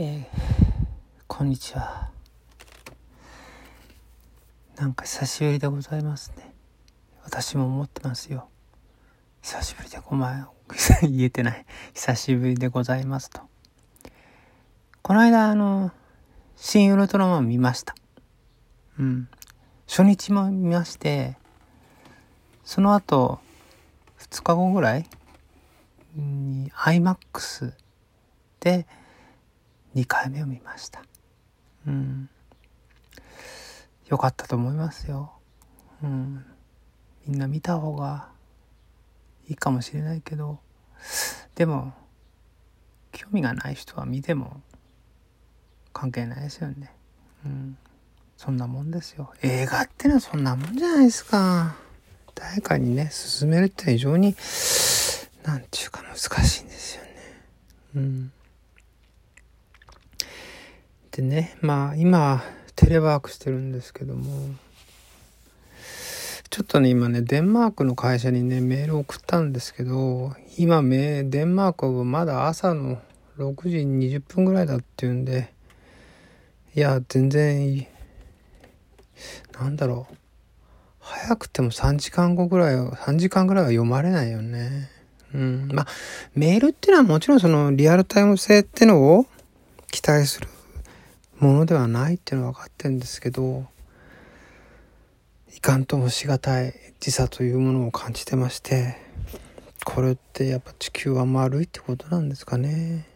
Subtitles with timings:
[0.00, 0.24] ー、
[1.26, 2.10] こんにちは。
[4.76, 6.52] なんか久しぶりでございますね。
[7.24, 8.48] 私も思ってますよ。
[9.42, 10.52] 久しぶりでごま
[11.02, 11.66] 言えてない。
[11.94, 13.40] 久しぶりでございますと。
[15.02, 15.90] この間、あの、
[16.54, 17.96] 新ウルトラマン見ました。
[19.00, 19.28] うん。
[19.88, 21.36] 初日も見まして、
[22.62, 23.40] その後、
[24.20, 25.08] 2日後ぐらい
[26.14, 27.72] に IMAX
[28.60, 28.86] で、
[29.94, 31.02] 2回目を見ました。
[31.86, 32.28] うん。
[34.08, 35.32] よかったと思いますよ。
[36.02, 36.44] うん。
[37.26, 38.28] みんな見た方が
[39.48, 40.58] いいかもしれないけど。
[41.54, 41.92] でも
[43.12, 44.60] 興味がない人は見ても
[45.92, 46.92] 関係ないですよね。
[47.44, 47.78] うん。
[48.36, 49.32] そんなもんですよ。
[49.42, 51.76] 映画ってのはそんなもんじゃないですか。
[52.34, 54.36] 誰かにね進めるって非常に
[55.42, 57.10] 何て言うか難しいんですよね。
[57.96, 58.32] うん。
[61.18, 62.44] でね、まあ今、
[62.76, 64.54] テレワークしてるんですけども、
[66.48, 73.02] ちょっとね、今ね、デンマークの会社にね、メール送ったんですけど、今、デンマークはまだ朝の
[73.36, 75.52] 6時20分ぐらいだっていうんで、
[76.76, 77.86] いや、全然いい。
[79.60, 80.14] なんだろう。
[81.00, 84.88] 早くても3時間後ぐらいは、3時間ぐらいは読まれないよね。
[85.34, 85.68] うん。
[85.72, 85.86] まあ、
[86.36, 89.26] メールっていうのはもちろんそのリアルタイム性ってのを
[89.90, 90.46] 期待する
[91.40, 93.66] ものではないっていうのは分かってるんですけど
[95.54, 98.96] いかんともしがたい時差というものを感じてまして
[99.84, 103.06] これってやっぱ地球は丸いってことなんですかね。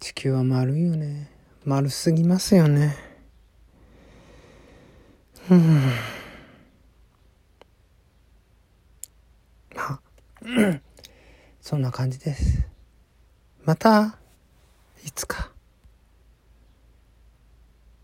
[0.00, 1.30] 地球は丸いよね。
[1.64, 2.96] 丸すぎますよね。
[5.50, 5.82] うん。
[9.76, 10.00] まあ
[11.60, 12.66] そんな感じです。
[13.64, 14.18] また
[15.04, 15.52] いつか。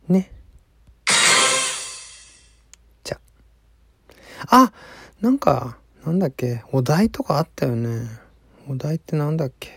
[0.08, 0.30] ね。
[3.04, 3.20] じゃ。
[4.48, 4.72] あ、
[5.20, 8.06] なんか、なんだっけ、お題とかあったよね。
[8.68, 9.70] お題ってなんだっけ？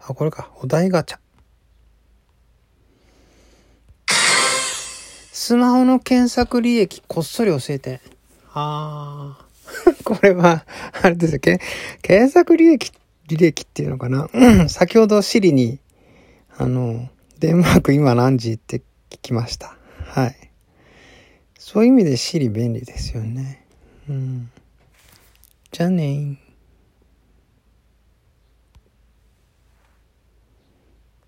[0.00, 0.50] あ、これか。
[0.60, 1.18] お題ガチャ。
[5.32, 8.00] スマホの検索履歴こっそり教えて。
[8.52, 9.42] あー。
[10.04, 10.66] これは、
[11.02, 11.60] あれですよ、け
[12.02, 12.92] 検索履歴、
[13.28, 14.28] 履歴っていうのかな？
[14.68, 15.78] 先ほどシリに、
[16.58, 17.08] あの、
[17.42, 18.78] デンマーク今何時って
[19.10, 19.76] 聞きました。
[20.06, 20.50] はい。
[21.58, 23.66] そういう意味でシリ便利ですよね。
[24.08, 24.48] うん。
[25.72, 26.38] じゃあね